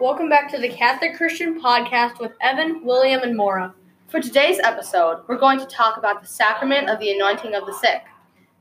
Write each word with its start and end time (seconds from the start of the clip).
Welcome 0.00 0.28
back 0.28 0.48
to 0.52 0.58
the 0.58 0.68
Catholic 0.68 1.16
Christian 1.16 1.60
Podcast 1.60 2.20
with 2.20 2.30
Evan, 2.40 2.84
William, 2.84 3.20
and 3.24 3.36
Mora. 3.36 3.74
For 4.06 4.20
today's 4.20 4.60
episode, 4.60 5.24
we're 5.26 5.38
going 5.38 5.58
to 5.58 5.66
talk 5.66 5.96
about 5.96 6.22
the 6.22 6.28
sacrament 6.28 6.88
of 6.88 7.00
the 7.00 7.10
anointing 7.10 7.56
of 7.56 7.66
the 7.66 7.72
sick. 7.72 8.02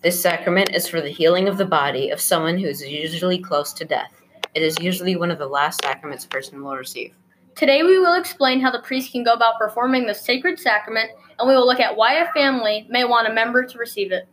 This 0.00 0.18
sacrament 0.18 0.74
is 0.74 0.88
for 0.88 1.02
the 1.02 1.10
healing 1.10 1.46
of 1.46 1.58
the 1.58 1.66
body 1.66 2.08
of 2.08 2.18
someone 2.18 2.56
who 2.56 2.66
is 2.66 2.80
usually 2.80 3.38
close 3.38 3.74
to 3.74 3.84
death. 3.84 4.10
It 4.54 4.62
is 4.62 4.80
usually 4.80 5.16
one 5.16 5.30
of 5.30 5.36
the 5.36 5.46
last 5.46 5.82
sacraments 5.82 6.24
a 6.24 6.28
person 6.28 6.62
will 6.62 6.76
receive. 6.76 7.12
Today, 7.56 7.82
we 7.82 7.98
will 7.98 8.18
explain 8.18 8.58
how 8.58 8.70
the 8.70 8.80
priest 8.80 9.12
can 9.12 9.22
go 9.22 9.34
about 9.34 9.58
performing 9.58 10.06
the 10.06 10.14
sacred 10.14 10.58
sacrament, 10.58 11.10
and 11.38 11.46
we 11.46 11.54
will 11.54 11.66
look 11.66 11.80
at 11.80 11.94
why 11.94 12.14
a 12.14 12.32
family 12.32 12.86
may 12.88 13.04
want 13.04 13.28
a 13.28 13.34
member 13.34 13.66
to 13.66 13.76
receive 13.76 14.12
it. 14.12 14.26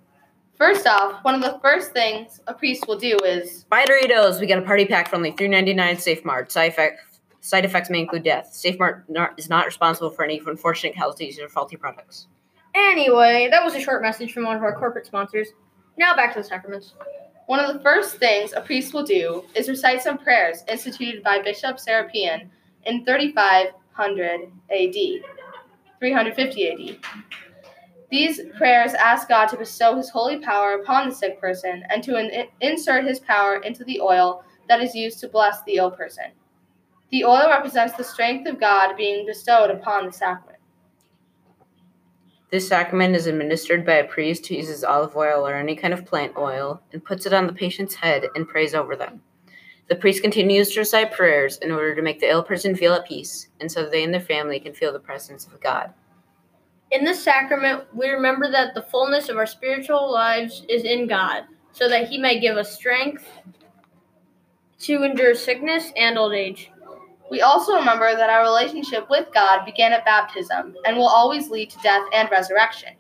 First 0.58 0.88
off, 0.88 1.22
one 1.24 1.36
of 1.36 1.42
the 1.42 1.60
first 1.62 1.92
things 1.92 2.40
a 2.48 2.54
priest 2.54 2.88
will 2.88 2.98
do 2.98 3.18
is 3.26 3.66
Buy 3.66 3.86
Doritos. 3.86 4.40
We 4.40 4.48
got 4.48 4.60
a 4.60 4.62
party 4.62 4.86
pack 4.86 5.10
for 5.10 5.18
only 5.18 5.32
three 5.32 5.50
ninety 5.50 5.74
nine. 5.74 5.98
Safe 5.98 6.24
Mart. 6.24 6.50
Side 6.52 6.72
effect, 6.72 7.02
side 7.42 7.66
effects 7.66 7.90
may 7.90 8.00
include 8.00 8.24
death. 8.24 8.54
Safe 8.54 8.80
Mart 8.80 9.04
not, 9.10 9.38
is 9.38 9.50
not 9.50 9.66
responsible 9.66 10.10
for 10.10 10.24
any 10.24 10.42
unfortunate 10.46 10.96
casualties 10.96 11.40
or 11.40 11.50
faulty 11.50 11.76
products. 11.76 12.28
Anyway, 12.74 13.50
that 13.52 13.64
was 13.64 13.76
a 13.76 13.82
short 13.82 14.02
message 14.02 14.34
from 14.34 14.46
one 14.46 14.56
of 14.56 14.64
our 14.64 14.78
corporate 14.78 15.06
sponsors. 15.06 15.50
Now 15.98 16.16
back 16.16 16.34
to 16.34 16.42
the 16.42 16.48
sacraments. 16.48 16.94
one 17.48 17.60
of 17.60 17.74
the 17.74 17.82
first 17.82 18.18
things 18.18 18.54
a 18.54 18.62
priest 18.62 18.94
will 18.94 19.04
do 19.06 19.44
is 19.56 19.68
recite 19.68 20.02
some 20.02 20.18
prayers 20.18 20.64
instituted 20.70 21.22
by 21.24 21.42
Bishop 21.42 21.78
Serapion 21.78 22.50
in 22.86 23.04
3500 23.06 24.42
AD, 24.72 24.96
350 26.00 26.70
AD. 26.70 26.98
These 28.12 28.42
prayers 28.58 28.94
ask 28.94 29.28
God 29.28 29.48
to 29.48 29.58
bestow 29.58 29.96
His 29.96 30.10
holy 30.10 30.40
power 30.40 30.74
upon 30.74 31.10
the 31.10 31.16
sick 31.16 31.40
person 31.42 31.84
and 31.90 32.04
to 32.04 32.18
in- 32.18 32.48
insert 32.62 33.06
His 33.06 33.20
power 33.20 33.58
into 33.58 33.84
the 33.84 34.00
oil 34.00 34.44
that 34.70 34.82
is 34.82 34.96
used 34.96 35.20
to 35.20 35.28
bless 35.28 35.64
the 35.64 35.76
ill 35.76 35.92
person. 35.92 36.26
The 37.12 37.26
oil 37.26 37.50
represents 37.50 37.96
the 37.96 38.04
strength 38.04 38.48
of 38.48 38.60
God 38.60 38.98
being 38.98 39.26
bestowed 39.26 39.70
upon 39.70 40.06
the 40.06 40.12
sacrament. 40.12 40.60
This 42.52 42.68
sacrament 42.68 43.16
is 43.16 43.28
administered 43.28 43.86
by 43.86 43.96
a 43.96 44.08
priest 44.08 44.48
who 44.48 44.56
uses 44.56 44.84
olive 44.84 45.16
oil 45.16 45.48
or 45.48 45.56
any 45.56 45.76
kind 45.76 45.94
of 45.94 46.06
plant 46.06 46.38
oil 46.38 46.82
and 46.94 47.04
puts 47.04 47.26
it 47.26 47.34
on 47.34 47.48
the 47.48 47.54
patient's 47.54 47.96
head 47.96 48.28
and 48.36 48.48
prays 48.48 48.74
over 48.74 48.96
them. 48.96 49.22
The 49.88 49.96
priest 49.96 50.22
continues 50.22 50.72
to 50.72 50.80
recite 50.80 51.12
prayers 51.12 51.58
in 51.58 51.72
order 51.72 51.94
to 51.94 52.02
make 52.02 52.20
the 52.20 52.30
ill 52.30 52.44
person 52.44 52.76
feel 52.76 52.94
at 52.94 53.06
peace, 53.06 53.50
and 53.60 53.72
so 53.72 53.88
they 53.88 54.04
and 54.04 54.14
their 54.14 54.22
family 54.22 54.60
can 54.60 54.74
feel 54.74 54.92
the 54.94 55.00
presence 55.00 55.46
of 55.46 55.62
God. 55.62 55.94
In 56.92 57.04
this 57.04 57.24
sacrament, 57.24 57.84
we 57.94 58.10
remember 58.10 58.50
that 58.52 58.74
the 58.74 58.82
fullness 58.84 59.30
of 59.30 59.38
our 59.38 59.46
spiritual 59.46 60.12
lives 60.12 60.66
is 60.70 60.84
in 60.84 61.08
God, 61.08 61.44
so 61.72 61.90
that 61.90 62.08
He 62.08 62.18
may 62.18 62.40
give 62.40 62.58
us 62.58 62.76
strength 62.76 63.28
to 64.80 65.04
endure 65.04 65.34
sickness 65.34 65.92
and 65.98 66.18
old 66.18 66.34
age. 66.34 66.72
We 67.32 67.42
also 67.42 67.76
remember 67.76 68.16
that 68.16 68.30
our 68.30 68.44
relationship 68.44 69.10
with 69.10 69.28
God 69.34 69.66
began 69.66 69.94
at 69.94 70.06
baptism 70.06 70.76
and 70.86 70.96
will 70.96 71.08
always 71.08 71.50
lead 71.50 71.72
to 71.72 71.80
death 71.82 72.04
and 72.14 72.30
resurrection. 72.30 72.94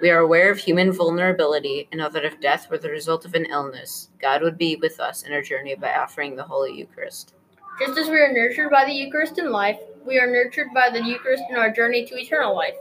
We 0.00 0.10
are 0.10 0.20
aware 0.20 0.52
of 0.52 0.58
human 0.58 0.92
vulnerability 0.92 1.88
and 1.90 1.98
know 1.98 2.08
that 2.08 2.24
if 2.24 2.40
death 2.40 2.70
were 2.70 2.78
the 2.78 2.88
result 2.88 3.24
of 3.24 3.34
an 3.34 3.46
illness, 3.46 4.10
God 4.22 4.42
would 4.42 4.56
be 4.56 4.76
with 4.76 5.00
us 5.00 5.24
in 5.24 5.32
our 5.32 5.42
journey 5.42 5.74
by 5.74 5.92
offering 5.92 6.36
the 6.36 6.44
Holy 6.44 6.72
Eucharist. 6.78 7.34
Just 7.80 7.98
as 7.98 8.08
we 8.08 8.20
are 8.20 8.32
nurtured 8.32 8.70
by 8.70 8.84
the 8.84 8.92
Eucharist 8.92 9.38
in 9.38 9.50
life, 9.50 9.78
we 10.06 10.20
are 10.20 10.30
nurtured 10.30 10.68
by 10.72 10.88
the 10.88 11.02
Eucharist 11.02 11.42
in 11.50 11.56
our 11.56 11.72
journey 11.72 12.06
to 12.06 12.16
eternal 12.16 12.54
life. 12.54 12.76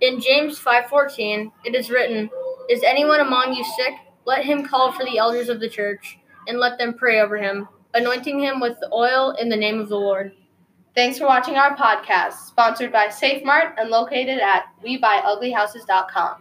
In 0.00 0.18
James 0.18 0.58
5:14, 0.58 1.52
it 1.64 1.74
is 1.74 1.90
written, 1.90 2.30
"Is 2.70 2.82
anyone 2.82 3.20
among 3.20 3.52
you 3.52 3.62
sick? 3.76 3.94
Let 4.24 4.46
him 4.46 4.66
call 4.66 4.92
for 4.92 5.04
the 5.04 5.18
elders 5.18 5.50
of 5.50 5.60
the 5.60 5.68
church, 5.68 6.18
and 6.48 6.58
let 6.58 6.78
them 6.78 6.94
pray 6.94 7.20
over 7.20 7.36
him, 7.36 7.68
anointing 7.92 8.40
him 8.40 8.60
with 8.60 8.78
oil 8.92 9.32
in 9.32 9.50
the 9.50 9.56
name 9.56 9.78
of 9.78 9.90
the 9.90 9.98
Lord." 9.98 10.32
Thanks 10.94 11.18
for 11.18 11.26
watching 11.26 11.56
our 11.56 11.76
podcast, 11.76 12.32
sponsored 12.48 12.90
by 12.90 13.08
SafeMart 13.08 13.74
and 13.76 13.90
located 13.90 14.40
at 14.40 14.64
WeBuyUglyHouses.com. 14.82 16.40